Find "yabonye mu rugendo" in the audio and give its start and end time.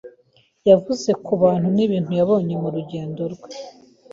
2.19-3.21